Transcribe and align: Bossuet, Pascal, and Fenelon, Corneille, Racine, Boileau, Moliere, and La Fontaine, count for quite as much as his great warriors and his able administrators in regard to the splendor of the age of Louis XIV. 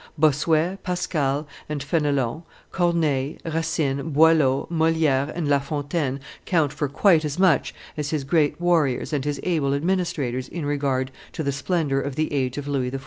Bossuet, 0.17 0.79
Pascal, 0.81 1.47
and 1.69 1.83
Fenelon, 1.83 2.41
Corneille, 2.71 3.35
Racine, 3.45 4.09
Boileau, 4.13 4.65
Moliere, 4.71 5.31
and 5.35 5.47
La 5.47 5.59
Fontaine, 5.59 6.19
count 6.47 6.73
for 6.73 6.87
quite 6.87 7.23
as 7.23 7.37
much 7.37 7.71
as 7.95 8.09
his 8.09 8.23
great 8.23 8.59
warriors 8.59 9.13
and 9.13 9.23
his 9.23 9.39
able 9.43 9.75
administrators 9.75 10.47
in 10.47 10.65
regard 10.65 11.11
to 11.33 11.43
the 11.43 11.51
splendor 11.51 12.01
of 12.01 12.15
the 12.15 12.33
age 12.33 12.57
of 12.57 12.67
Louis 12.67 12.89
XIV. 12.89 12.99